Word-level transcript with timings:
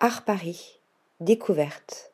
Art 0.00 0.24
Paris, 0.24 0.78
découverte. 1.18 2.12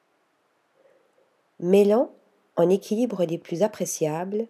Mêlant, 1.60 2.14
en 2.57 2.71
équilibre 2.71 3.26
des 3.26 3.37
plus 3.37 3.62
appréciables, 3.62 4.46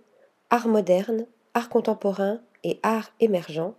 art 0.50 0.68
moderne, 0.68 1.26
art 1.52 1.68
contemporain 1.68 2.40
et 2.62 2.78
art 2.84 3.10
émergent, 3.18 3.74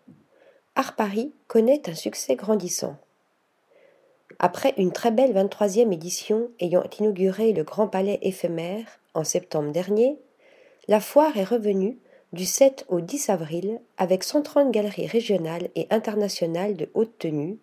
Art 0.76 0.98
Paris 0.98 1.32
connaît 1.48 1.90
un 1.90 1.96
succès 1.96 2.36
grandissant. 2.36 2.98
Après 4.40 4.74
une 4.76 4.92
très 4.92 5.12
belle 5.12 5.34
23e 5.34 5.94
édition 5.94 6.50
ayant 6.60 6.84
inauguré 7.00 7.54
le 7.54 7.64
Grand 7.64 7.88
Palais 7.88 8.20
éphémère 8.24 9.00
en 9.14 9.24
septembre 9.24 9.72
dernier, 9.72 10.20
la 10.90 11.00
foire 11.00 11.38
est 11.38 11.46
revenue 11.46 11.98
du 12.34 12.44
7 12.44 12.86
au 12.90 13.00
10 13.00 13.30
avril 13.30 13.80
avec 13.98 14.26
130 14.26 14.70
galeries 14.70 15.08
régionales 15.08 15.70
et 15.76 15.88
internationales 15.92 16.76
de 16.76 16.90
haute 16.94 17.18
tenue, 17.20 17.58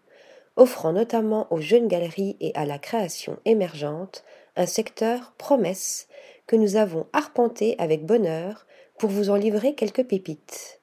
offrant 0.57 0.93
notamment 0.93 1.47
aux 1.53 1.61
jeunes 1.61 1.89
galeries 1.89 2.37
et 2.41 2.55
à 2.55 2.67
la 2.67 2.79
création 2.79 3.39
émergente 3.45 4.25
un 4.57 4.67
secteur 4.67 5.33
promesse 5.39 6.09
que 6.47 6.57
nous 6.57 6.77
avons 6.77 7.07
arpenté 7.13 7.75
avec 7.79 8.05
bonheur 8.05 8.67
pour 8.99 9.11
vous 9.11 9.31
en 9.31 9.37
livrer 9.37 9.75
quelques 9.75 10.05
pépites. 10.05 10.81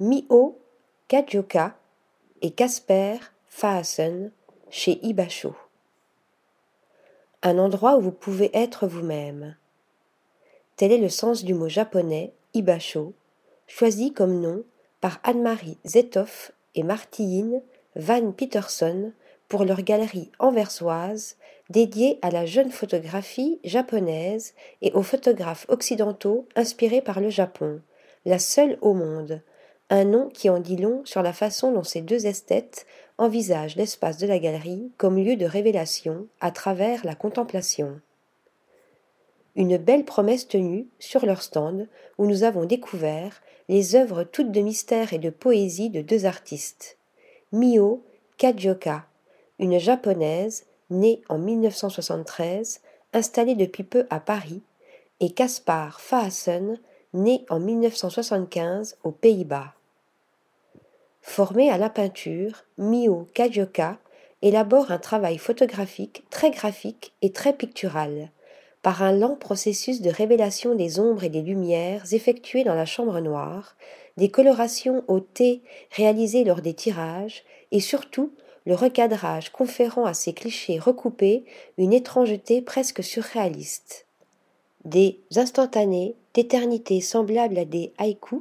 Mio 0.00 0.58
Kadjoka 1.08 1.76
et 2.42 2.50
Casper 2.50 3.18
Faassen 3.46 4.30
chez 4.70 4.98
Ibacho. 5.04 5.54
Un 7.42 7.58
endroit 7.58 7.96
où 7.96 8.00
vous 8.00 8.12
pouvez 8.12 8.50
être 8.52 8.86
vous-même. 8.86 9.56
Tel 10.76 10.92
est 10.92 10.98
le 10.98 11.08
sens 11.08 11.44
du 11.44 11.54
mot 11.54 11.68
japonais 11.68 12.32
Ibasho, 12.54 13.14
choisi 13.66 14.12
comme 14.12 14.40
nom 14.40 14.64
par 15.00 15.20
Anne-Marie 15.24 15.78
Zetoff 15.84 16.52
et 16.78 16.84
Martine 16.84 17.60
Van 17.96 18.30
Peterson 18.30 19.12
pour 19.48 19.64
leur 19.64 19.82
galerie 19.82 20.30
anversoise 20.38 21.36
dédiée 21.70 22.20
à 22.22 22.30
la 22.30 22.46
jeune 22.46 22.70
photographie 22.70 23.58
japonaise 23.64 24.54
et 24.80 24.92
aux 24.92 25.02
photographes 25.02 25.66
occidentaux 25.68 26.46
inspirés 26.54 27.02
par 27.02 27.20
le 27.20 27.30
Japon, 27.30 27.80
la 28.24 28.38
seule 28.38 28.78
au 28.80 28.94
monde, 28.94 29.42
un 29.90 30.04
nom 30.04 30.28
qui 30.28 30.48
en 30.50 30.60
dit 30.60 30.76
long 30.76 31.02
sur 31.04 31.22
la 31.22 31.32
façon 31.32 31.72
dont 31.72 31.82
ces 31.82 32.00
deux 32.00 32.26
esthètes 32.26 32.86
envisagent 33.16 33.74
l'espace 33.74 34.18
de 34.18 34.28
la 34.28 34.38
galerie 34.38 34.92
comme 34.98 35.18
lieu 35.18 35.34
de 35.34 35.46
révélation 35.46 36.28
à 36.40 36.52
travers 36.52 37.04
la 37.04 37.16
contemplation. 37.16 38.00
Une 39.58 39.76
belle 39.76 40.04
promesse 40.04 40.46
tenue 40.46 40.86
sur 41.00 41.26
leur 41.26 41.42
stand 41.42 41.88
où 42.16 42.26
nous 42.26 42.44
avons 42.44 42.64
découvert 42.64 43.42
les 43.68 43.96
œuvres 43.96 44.22
toutes 44.22 44.52
de 44.52 44.60
mystère 44.60 45.12
et 45.12 45.18
de 45.18 45.30
poésie 45.30 45.90
de 45.90 46.00
deux 46.00 46.26
artistes. 46.26 46.96
Mio 47.50 48.04
Kajioka, 48.36 49.04
une 49.58 49.78
japonaise 49.78 50.64
née 50.90 51.22
en 51.28 51.38
1973, 51.38 52.82
installée 53.12 53.56
depuis 53.56 53.82
peu 53.82 54.06
à 54.10 54.20
Paris, 54.20 54.62
et 55.18 55.30
Caspar 55.30 56.00
Faassen, 56.00 56.78
né 57.12 57.44
en 57.50 57.58
1975 57.58 58.96
aux 59.02 59.10
Pays-Bas. 59.10 59.74
Formé 61.20 61.68
à 61.68 61.78
la 61.78 61.90
peinture, 61.90 62.64
Mio 62.78 63.26
Kajioka 63.34 63.98
élabore 64.40 64.92
un 64.92 64.98
travail 64.98 65.36
photographique 65.36 66.22
très 66.30 66.52
graphique 66.52 67.12
et 67.22 67.32
très 67.32 67.54
pictural, 67.54 68.30
par 68.88 69.02
un 69.02 69.12
lent 69.12 69.36
processus 69.36 70.00
de 70.00 70.08
révélation 70.08 70.74
des 70.74 70.98
ombres 70.98 71.22
et 71.22 71.28
des 71.28 71.42
lumières 71.42 72.14
effectuées 72.14 72.64
dans 72.64 72.74
la 72.74 72.86
chambre 72.86 73.20
noire, 73.20 73.76
des 74.16 74.30
colorations 74.30 75.04
au 75.08 75.20
thé 75.20 75.60
réalisées 75.90 76.42
lors 76.42 76.62
des 76.62 76.72
tirages, 76.72 77.44
et 77.70 77.80
surtout 77.80 78.32
le 78.64 78.74
recadrage 78.74 79.52
conférant 79.52 80.06
à 80.06 80.14
ces 80.14 80.32
clichés 80.32 80.78
recoupés 80.78 81.44
une 81.76 81.92
étrangeté 81.92 82.62
presque 82.62 83.04
surréaliste. 83.04 84.06
Des 84.86 85.20
instantanés 85.36 86.14
d'éternité 86.32 87.02
semblables 87.02 87.58
à 87.58 87.66
des 87.66 87.92
haïkus, 87.98 88.40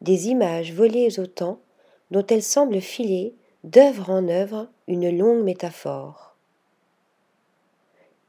des 0.00 0.28
images 0.28 0.72
volées 0.72 1.20
au 1.20 1.26
temps, 1.26 1.60
dont 2.10 2.24
elles 2.28 2.42
semblent 2.42 2.80
filer, 2.80 3.34
d'œuvre 3.62 4.08
en 4.08 4.26
œuvre, 4.28 4.68
une 4.88 5.14
longue 5.14 5.44
métaphore. 5.44 6.34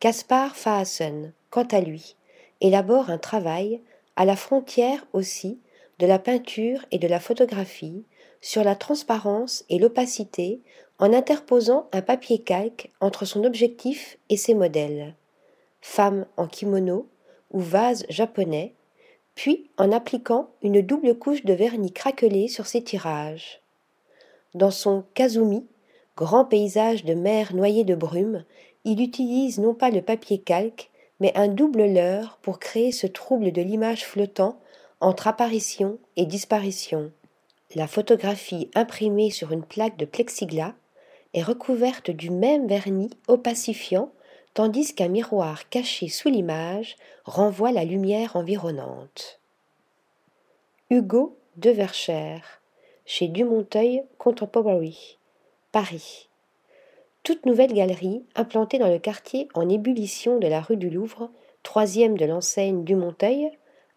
Caspar 0.01 0.57
Faassen, 0.57 1.31
quant 1.53 1.67
à 1.69 1.81
lui, 1.81 2.15
élabore 2.61 3.11
un 3.11 3.19
travail, 3.19 3.79
à 4.15 4.25
la 4.25 4.35
frontière 4.35 5.05
aussi, 5.13 5.59
de 5.99 6.07
la 6.07 6.17
peinture 6.17 6.83
et 6.89 6.97
de 6.97 7.07
la 7.07 7.19
photographie, 7.19 8.05
sur 8.41 8.63
la 8.63 8.75
transparence 8.75 9.63
et 9.69 9.77
l'opacité 9.77 10.61
en 10.97 11.13
interposant 11.13 11.87
un 11.91 12.01
papier 12.01 12.39
calque 12.39 12.89
entre 13.01 13.25
son 13.25 13.43
objectif 13.43 14.17
et 14.29 14.37
ses 14.37 14.55
modèles, 14.55 15.13
femme 15.79 16.25
en 16.37 16.47
kimono 16.47 17.07
ou 17.51 17.59
vase 17.59 18.03
japonais, 18.09 18.73
puis 19.35 19.69
en 19.77 19.91
appliquant 19.91 20.49
une 20.63 20.81
double 20.81 21.19
couche 21.19 21.45
de 21.45 21.53
vernis 21.53 21.93
craquelé 21.93 22.47
sur 22.47 22.65
ses 22.65 22.83
tirages. 22.83 23.61
Dans 24.55 24.71
son 24.71 25.03
Kazumi, 25.13 25.67
grand 26.17 26.45
paysage 26.45 27.05
de 27.05 27.13
mer 27.13 27.53
noyé 27.53 27.83
de 27.83 27.93
brume, 27.93 28.43
il 28.85 29.01
utilise 29.01 29.59
non 29.59 29.75
pas 29.75 29.91
le 29.91 30.01
papier 30.01 30.39
calque, 30.39 30.89
mais 31.23 31.31
un 31.37 31.47
double 31.47 31.85
leurre 31.85 32.37
pour 32.41 32.59
créer 32.59 32.91
ce 32.91 33.07
trouble 33.07 33.53
de 33.53 33.61
l'image 33.61 34.05
flottant 34.05 34.59
entre 34.99 35.27
apparition 35.27 35.97
et 36.17 36.25
disparition. 36.25 37.13
La 37.75 37.87
photographie 37.87 38.69
imprimée 38.75 39.31
sur 39.31 39.53
une 39.53 39.63
plaque 39.63 39.95
de 39.95 40.03
plexiglas 40.03 40.73
est 41.33 41.41
recouverte 41.41 42.11
du 42.11 42.29
même 42.29 42.67
vernis 42.67 43.09
opacifiant, 43.29 44.11
tandis 44.53 44.93
qu'un 44.93 45.07
miroir 45.07 45.69
caché 45.69 46.09
sous 46.09 46.27
l'image 46.27 46.97
renvoie 47.23 47.71
la 47.71 47.85
lumière 47.85 48.35
environnante. 48.35 49.39
Hugo 50.89 51.37
de 51.55 51.69
Verchères, 51.69 52.61
chez 53.05 53.29
Dumonteuil 53.29 54.03
Contemporary, 54.17 55.17
Paris. 55.71 56.27
Toute 57.23 57.45
nouvelle 57.45 57.71
galerie 57.71 58.25
implantée 58.35 58.79
dans 58.79 58.89
le 58.89 58.99
quartier 58.99 59.47
en 59.53 59.69
ébullition 59.69 60.39
de 60.39 60.47
la 60.47 60.59
rue 60.59 60.75
du 60.75 60.89
Louvre, 60.89 61.31
troisième 61.63 62.17
de 62.17 62.25
l'enseigne 62.25 62.83
Dumonteuil, 62.83 63.49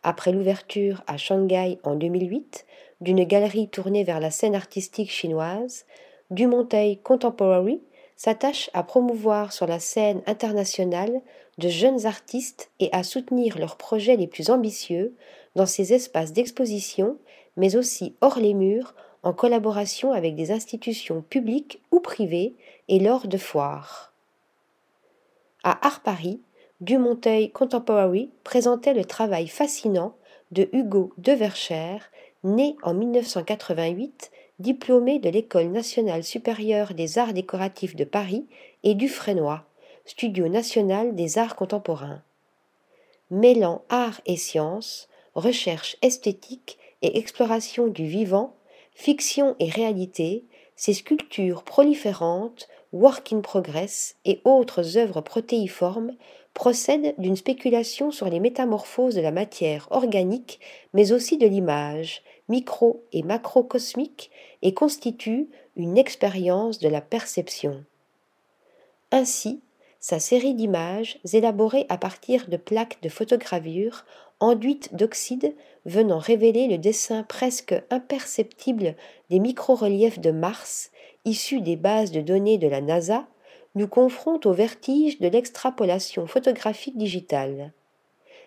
après 0.05 0.31
l'ouverture 0.31 1.03
à 1.09 1.17
Shanghai 1.17 1.81
en 1.83 1.97
2008 1.97 2.65
d'une 3.01 3.25
galerie 3.25 3.69
tournée 3.69 4.05
vers 4.05 4.21
la 4.21 4.31
scène 4.31 4.55
artistique 4.55 5.11
chinoise, 5.11 5.87
Dumonteuil 6.31 6.99
Contemporary 6.99 7.81
s'attache 8.15 8.71
à 8.75 8.85
promouvoir 8.85 9.53
sur 9.53 9.67
la 9.67 9.81
scène 9.81 10.23
internationale 10.27 11.21
de 11.59 11.69
jeunes 11.69 12.07
artistes 12.07 12.71
et 12.79 12.91
à 12.93 13.03
soutenir 13.03 13.59
leurs 13.59 13.77
projets 13.77 14.17
les 14.17 14.29
plus 14.29 14.51
ambitieux 14.51 15.17
dans 15.57 15.67
ces 15.67 15.93
espaces 15.93 16.33
d'exposition, 16.33 17.19
mais 17.57 17.75
aussi 17.75 18.15
hors 18.21 18.39
les 18.39 18.55
murs, 18.55 18.95
en 19.27 19.33
collaboration 19.33 20.13
avec 20.13 20.37
des 20.37 20.53
institutions 20.53 21.21
publiques 21.21 21.83
ou 21.91 21.99
privées 21.99 22.55
et 22.87 23.01
lors 23.01 23.27
de 23.27 23.37
foires. 23.37 24.13
À 25.65 25.85
Art 25.85 26.01
Paris, 26.05 26.41
Dumonteuil 26.81 27.51
Contemporary 27.51 28.31
présentait 28.45 28.95
le 28.95 29.05
travail 29.05 29.49
fascinant 29.49 30.15
de 30.53 30.69
Hugo 30.73 31.13
de 31.19 31.33
Verchères, 31.33 32.13
né 32.45 32.77
en 32.85 32.95
1988 32.95 34.31
diplômé 34.61 35.19
de 35.19 35.29
l'École 35.29 35.73
nationale 35.73 36.23
supérieure 36.23 36.95
des 36.95 37.19
arts 37.19 37.33
décoratifs 37.33 37.97
de 37.97 38.05
Paris 38.05 38.47
et 38.85 38.95
du 38.95 39.09
Frénois, 39.09 39.65
studio 40.05 40.47
national 40.49 41.17
des 41.17 41.39
arts 41.39 41.57
contemporains. 41.57 42.23
Mêlant 43.33 43.83
art 43.89 44.21
et 44.25 44.37
science, 44.37 45.09
recherche 45.35 45.97
esthétique 46.01 46.79
et 47.03 47.19
exploration 47.19 47.89
du 47.89 48.07
vivant, 48.07 48.56
fiction 48.97 49.55
et 49.61 49.69
réalité, 49.69 50.47
ces 50.75 50.95
sculptures 50.95 51.65
proliférantes, 51.65 52.67
work 52.93 53.31
in 53.33 53.41
progress 53.41 54.17
et 54.25 54.41
autres 54.45 54.97
œuvres 54.97 55.21
protéiformes 55.21 56.13
procèdent 56.55 57.15
d'une 57.19 57.37
spéculation 57.37 58.11
sur 58.11 58.31
les 58.31 58.41
métamorphoses 58.41 59.15
de 59.15 59.21
la 59.21 59.33
matière 59.33 59.87
organique, 59.91 60.61
mais 60.95 61.13
aussi 61.13 61.37
de 61.37 61.47
l'image, 61.47 62.23
micro 62.49 63.05
et 63.13 63.23
macrocosmique, 63.23 64.31
et 64.63 64.73
constitue 64.73 65.51
une 65.77 65.99
expérience 65.99 66.79
de 66.79 66.89
la 66.89 67.03
perception. 67.03 67.85
Ainsi, 69.13 69.61
sa 70.09 70.21
série 70.21 70.55
d'images 70.55 71.19
élaborées 71.33 71.85
à 71.89 71.99
partir 71.99 72.47
de 72.47 72.57
plaques 72.57 72.99
de 73.03 73.09
photogravure 73.09 74.05
enduites 74.39 74.95
d'oxyde 74.95 75.53
venant 75.85 76.21
révéler 76.21 76.69
le 76.69 76.79
dessin 76.79 77.25
presque 77.25 77.75
imperceptible 77.91 78.95
des 79.31 79.41
micro-reliefs 79.41 80.21
de 80.21 80.31
Mars 80.31 80.93
issus 81.25 81.61
des 81.61 81.75
bases 81.75 82.13
de 82.13 82.21
données 82.21 82.57
de 82.57 82.69
la 82.69 82.81
NASA 82.81 83.27
nous 83.75 83.89
confronte 83.89 84.47
au 84.47 84.53
vertige 84.53 85.19
de 85.19 85.27
l'extrapolation 85.27 86.29
photographique 86.29 86.97
digitale. 86.97 87.73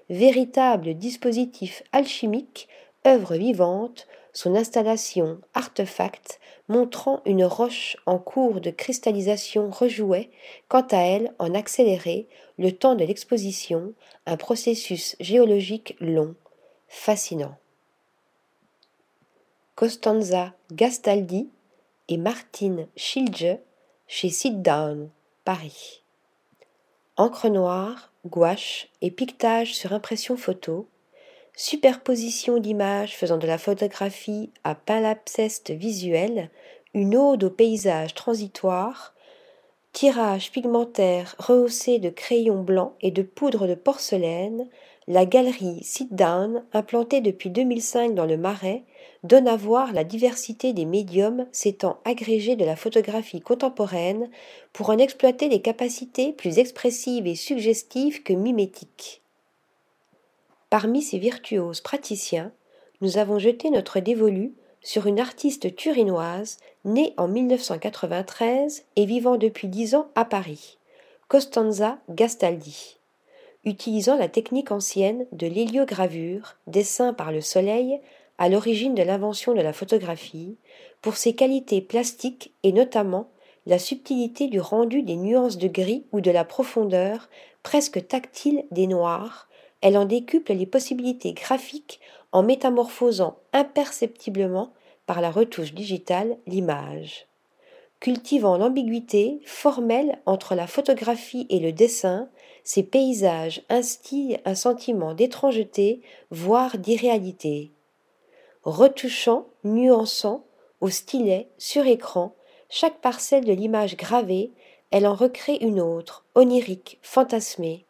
Véritable 0.10 0.94
dispositif 0.94 1.84
alchimique 1.92 2.70
œuvre 3.06 3.36
vivante, 3.36 4.08
son 4.34 4.56
installation 4.56 5.42
artefact 5.54 6.40
montrant 6.68 7.22
une 7.26 7.44
roche 7.44 7.98
en 8.06 8.20
cours 8.20 8.62
de 8.62 8.70
cristallisation 8.70 9.70
rejouait, 9.70 10.30
quant 10.68 10.86
à 10.92 10.98
elle, 10.98 11.34
en 11.40 11.54
accéléré, 11.56 12.28
le 12.58 12.72
temps 12.72 12.96
de 12.96 13.04
l'exposition, 13.04 13.94
un 14.26 14.38
processus 14.38 15.16
géologique 15.20 15.96
long, 16.00 16.36
fascinant. 16.88 17.56
Costanza 19.76 20.54
Gastaldi 20.72 21.50
et 22.10 22.18
Martine 22.18 22.88
Schilge 22.96 23.58
chez 24.08 24.30
Sit 24.30 24.62
Paris. 25.46 26.04
Encre 27.16 27.50
noire, 27.50 28.12
gouache 28.26 28.90
et 29.02 29.12
piquetage 29.12 29.74
sur 29.74 29.94
impression 29.94 30.38
photo, 30.38 30.88
superposition 31.60 32.58
d'images 32.58 33.18
faisant 33.18 33.38
de 33.38 33.46
la 33.46 33.58
photographie 33.58 34.50
à 34.64 34.76
palimpseste 34.76 35.72
visuel, 35.72 36.50
une 36.94 37.18
ode 37.18 37.44
au 37.44 37.50
paysage 37.50 38.14
transitoire, 38.14 39.14
tirage 39.92 40.54
pigmentaire 40.54 41.36
rehaussé 41.38 42.00
de 42.00 42.10
crayons 42.10 42.64
blancs 42.64 42.94
et 43.02 43.12
de 43.12 43.24
poudre 43.24 43.68
de 43.68 43.76
porcelaine, 43.76 44.70
la 45.10 45.26
galerie 45.26 45.84
Sit 45.84 46.16
Down, 46.16 46.64
implantée 46.72 47.20
depuis 47.20 47.50
2005 47.50 48.16
dans 48.16 48.26
le 48.26 48.38
Marais, 48.38 48.84
donne 49.24 49.50
à 49.50 49.58
voir 49.58 49.92
la 49.92 50.06
diversité 50.06 50.72
des 50.72 50.86
médiums 50.86 51.46
s'étant 51.52 52.00
agrégés 52.06 52.56
de 52.56 52.64
la 52.64 52.78
photographie 52.78 53.42
contemporaine 53.42 54.30
pour 54.72 54.92
en 54.92 54.98
exploiter 54.98 55.50
les 55.50 55.62
capacités 55.62 56.32
plus 56.32 56.58
expressives 56.58 57.28
et 57.28 57.36
suggestives 57.36 58.24
que 58.24 58.32
mimétiques. 58.32 59.19
Parmi 60.70 61.02
ces 61.02 61.18
virtuoses 61.18 61.82
praticiens, 61.82 62.52
nous 63.02 63.18
avons 63.18 63.40
jeté 63.40 63.72
notre 63.72 64.00
dévolu 64.00 64.54
sur 64.82 65.08
une 65.08 65.20
artiste 65.20 65.76
turinoise 65.76 66.58
née 66.86 67.14
en 67.18 67.28
1993 67.28 68.86
et 68.96 69.06
vivant 69.06 69.38
depuis 69.38 69.68
dix 69.68 69.96
ans 69.96 70.10
à 70.14 70.26
Paris, 70.26 70.78
Costanza 71.28 71.98
Gastaldi. 72.10 72.98
Utilisant 73.66 74.16
la 74.16 74.30
technique 74.30 74.72
ancienne 74.72 75.26
de 75.32 75.48
l'héliogravure, 75.48 76.56
dessin 76.68 77.14
par 77.14 77.32
le 77.32 77.42
soleil, 77.42 78.00
à 78.38 78.48
l'origine 78.48 78.96
de 78.96 79.04
l'invention 79.04 79.54
de 79.54 79.62
la 79.62 79.74
photographie, 79.74 80.56
pour 81.02 81.18
ses 81.18 81.34
qualités 81.34 81.82
plastiques 81.82 82.54
et 82.64 82.72
notamment 82.72 83.30
la 83.66 83.80
subtilité 83.80 84.48
du 84.48 84.60
rendu 84.60 85.02
des 85.02 85.18
nuances 85.18 85.58
de 85.58 85.68
gris 85.68 86.06
ou 86.12 86.22
de 86.22 86.32
la 86.32 86.46
profondeur 86.46 87.28
presque 87.64 88.08
tactile 88.08 88.64
des 88.72 88.88
noirs, 88.88 89.49
elle 89.82 89.98
en 89.98 90.06
décuple 90.06 90.54
les 90.54 90.66
possibilités 90.66 91.34
graphiques 91.34 92.00
en 92.32 92.44
métamorphosant 92.44 93.38
imperceptiblement 93.54 94.74
par 95.06 95.22
la 95.22 95.32
retouche 95.32 95.74
digitale 95.74 96.38
l'image. 96.46 97.28
Cultivant 98.00 98.58
l'ambiguïté 98.58 99.42
formelle 99.46 100.20
entre 100.26 100.56
la 100.56 100.68
photographie 100.68 101.48
et 101.50 101.60
le 101.60 101.74
dessin, 101.74 102.30
ces 102.64 102.84
paysages 102.84 103.64
instillent 103.68 104.38
un 104.46 104.56
sentiment 104.56 105.14
d'étrangeté, 105.14 106.02
voire 106.30 106.78
d'irréalité. 106.78 107.72
Retouchant, 108.64 109.48
nuançant, 109.64 110.46
au 110.80 110.90
stylet, 110.90 111.50
sur 111.58 111.88
écran, 111.88 112.36
chaque 112.70 113.02
parcelle 113.02 113.44
de 113.44 113.52
l'image 113.52 113.98
gravée, 113.98 114.52
elle 114.92 115.08
en 115.08 115.16
recrée 115.16 115.58
une 115.60 115.82
autre, 115.82 116.26
onirique, 116.36 117.00
fantasmée. 117.02 117.86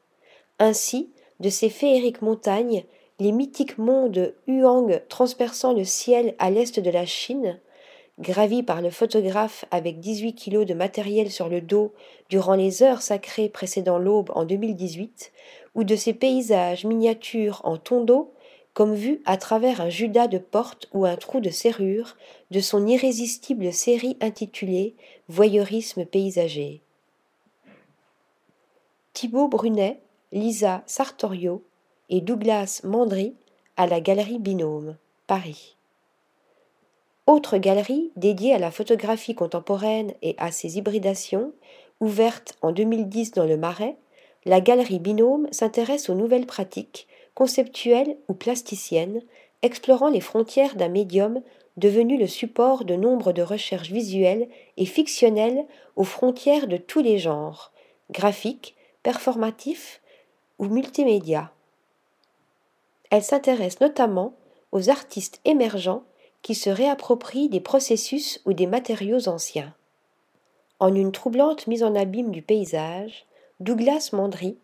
Ainsi, 0.57 1.11
de 1.39 1.49
ces 1.49 1.69
féeriques 1.69 2.21
montagnes, 2.21 2.83
les 3.19 3.31
mythiques 3.31 3.77
monts 3.77 4.07
de 4.07 4.35
Huang 4.47 5.01
transperçant 5.09 5.73
le 5.73 5.83
ciel 5.83 6.35
à 6.39 6.49
l'est 6.49 6.79
de 6.79 6.89
la 6.89 7.05
Chine, 7.05 7.59
gravis 8.19 8.63
par 8.63 8.81
le 8.81 8.89
photographe 8.89 9.65
avec 9.71 9.99
18 9.99 10.33
kilos 10.33 10.65
de 10.65 10.73
matériel 10.73 11.31
sur 11.31 11.49
le 11.49 11.61
dos 11.61 11.93
durant 12.29 12.55
les 12.55 12.83
heures 12.83 13.01
sacrées 13.01 13.49
précédant 13.49 13.97
l'aube 13.97 14.31
en 14.35 14.45
2018, 14.45 15.31
ou 15.75 15.83
de 15.83 15.95
ces 15.95 16.13
paysages 16.13 16.85
miniatures 16.85 17.61
en 17.63 17.77
tondo, 17.77 18.33
comme 18.73 18.93
vus 18.93 19.21
à 19.25 19.37
travers 19.37 19.81
un 19.81 19.89
judas 19.89 20.27
de 20.27 20.37
porte 20.37 20.87
ou 20.93 21.05
un 21.05 21.15
trou 21.15 21.39
de 21.39 21.49
serrure 21.49 22.15
de 22.51 22.59
son 22.59 22.87
irrésistible 22.87 23.73
série 23.73 24.17
intitulée 24.21 24.95
Voyeurisme 25.27 26.05
paysager. 26.05 26.81
Thibaut 29.13 29.47
Brunet 29.47 29.99
Lisa 30.31 30.83
Sartorio 30.85 31.63
et 32.09 32.21
Douglas 32.21 32.81
Mandry 32.83 33.33
à 33.77 33.87
la 33.87 33.99
Galerie 33.99 34.37
Binôme, 34.37 34.95
Paris. 35.25 35.75
Autre 37.25 37.57
galerie 37.57 38.11
dédiée 38.15 38.53
à 38.53 38.59
la 38.59 38.69
photographie 38.69 39.33
contemporaine 39.33 40.13
et 40.21 40.35
à 40.37 40.51
ses 40.51 40.77
hybridations, 40.77 41.51
ouverte 41.99 42.59
en 42.61 42.71
2010 42.71 43.31
dans 43.31 43.45
le 43.45 43.57
Marais, 43.57 43.95
la 44.45 44.61
Galerie 44.61 44.99
Binôme 44.99 45.47
s'intéresse 45.49 46.09
aux 46.09 46.15
nouvelles 46.15 46.45
pratiques, 46.45 47.07
conceptuelles 47.33 48.15
ou 48.27 48.35
plasticiennes, 48.35 49.23
explorant 49.63 50.09
les 50.09 50.21
frontières 50.21 50.75
d'un 50.75 50.89
médium 50.89 51.41
devenu 51.77 52.19
le 52.19 52.27
support 52.27 52.85
de 52.85 52.95
nombre 52.95 53.33
de 53.33 53.41
recherches 53.41 53.89
visuelles 53.89 54.47
et 54.77 54.85
fictionnelles 54.85 55.65
aux 55.95 56.03
frontières 56.03 56.67
de 56.67 56.77
tous 56.77 57.01
les 57.01 57.17
genres, 57.17 57.71
graphiques, 58.11 58.75
performatifs, 59.01 60.01
ou 60.59 60.65
multimédia. 60.65 61.51
Elle 63.09 63.23
s'intéresse 63.23 63.79
notamment 63.79 64.33
aux 64.71 64.89
artistes 64.89 65.41
émergents 65.45 66.03
qui 66.41 66.55
se 66.55 66.69
réapproprient 66.69 67.49
des 67.49 67.59
processus 67.59 68.41
ou 68.45 68.53
des 68.53 68.67
matériaux 68.67 69.27
anciens. 69.27 69.73
En 70.79 70.93
une 70.93 71.11
troublante 71.11 71.67
mise 71.67 71.83
en 71.83 71.95
abîme 71.95 72.31
du 72.31 72.41
paysage, 72.41 73.25
Douglas 73.59 74.11
Mandry, 74.13 74.57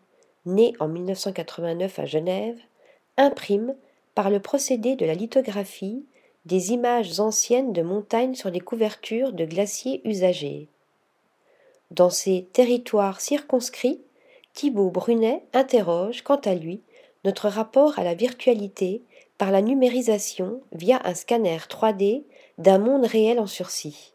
né 0.46 0.72
en 0.80 0.88
1989 0.88 1.98
à 1.98 2.06
Genève, 2.06 2.58
imprime, 3.16 3.74
par 4.14 4.30
le 4.30 4.40
procédé 4.40 4.96
de 4.96 5.04
la 5.04 5.14
lithographie, 5.14 6.06
des 6.46 6.72
images 6.72 7.20
anciennes 7.20 7.72
de 7.72 7.82
montagnes 7.82 8.34
sur 8.34 8.50
des 8.50 8.60
couvertures 8.60 9.32
de 9.32 9.44
glaciers 9.44 10.00
usagés. 10.08 10.68
Dans 11.90 12.08
ces 12.08 12.48
territoires 12.52 13.20
circonscrits, 13.20 14.00
Thibaut 14.56 14.88
Brunet 14.88 15.44
interroge, 15.52 16.22
quant 16.22 16.40
à 16.46 16.54
lui, 16.54 16.80
notre 17.26 17.50
rapport 17.50 17.98
à 17.98 18.04
la 18.04 18.14
virtualité 18.14 19.02
par 19.36 19.50
la 19.50 19.60
numérisation 19.60 20.62
via 20.72 20.98
un 21.04 21.12
scanner 21.12 21.58
3D 21.68 22.22
d'un 22.56 22.78
monde 22.78 23.04
réel 23.04 23.38
en 23.38 23.46
sursis. 23.46 24.14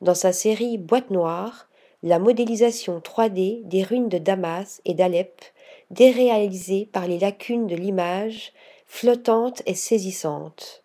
Dans 0.00 0.16
sa 0.16 0.32
série 0.32 0.76
Boîte 0.76 1.10
noire, 1.10 1.68
la 2.02 2.18
modélisation 2.18 2.98
3D 2.98 3.64
des 3.64 3.84
ruines 3.84 4.08
de 4.08 4.18
Damas 4.18 4.82
et 4.86 4.94
d'Alep, 4.94 5.40
déréalisée 5.92 6.88
par 6.90 7.06
les 7.06 7.20
lacunes 7.20 7.68
de 7.68 7.76
l'image, 7.76 8.52
flottante 8.88 9.62
et 9.66 9.76
saisissante. 9.76 10.82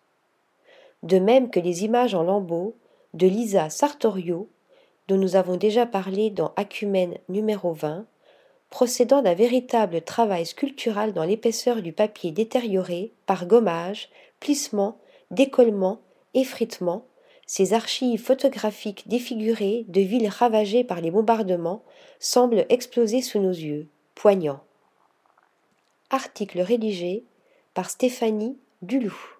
De 1.02 1.18
même 1.18 1.50
que 1.50 1.58
les 1.58 1.82
images 1.82 2.14
en 2.14 2.22
lambeaux 2.22 2.76
de 3.14 3.26
Lisa 3.26 3.68
Sartorio, 3.68 4.48
dont 5.08 5.16
nous 5.16 5.34
avons 5.34 5.56
déjà 5.56 5.86
parlé 5.86 6.30
dans 6.30 6.52
Acumène 6.54 7.18
numéro 7.28 7.72
20, 7.72 8.06
procédant 8.70 9.22
d'un 9.22 9.34
véritable 9.34 10.02
travail 10.02 10.46
sculptural 10.46 11.12
dans 11.12 11.24
l'épaisseur 11.24 11.82
du 11.82 11.92
papier 11.92 12.30
détérioré 12.30 13.12
par 13.26 13.46
gommage, 13.46 14.08
plissement, 14.40 14.98
décollement, 15.30 16.00
effritement, 16.34 17.06
ces 17.46 17.74
archives 17.74 18.22
photographiques 18.22 19.06
défigurées 19.06 19.84
de 19.88 20.00
villes 20.00 20.28
ravagées 20.28 20.82
par 20.82 21.00
les 21.00 21.12
bombardements 21.12 21.84
semblent 22.18 22.66
exploser 22.68 23.22
sous 23.22 23.38
nos 23.38 23.50
yeux, 23.50 23.86
poignants. 24.16 24.60
Article 26.10 26.60
rédigé 26.60 27.24
par 27.72 27.88
Stéphanie 27.88 28.58
Duloup. 28.82 29.35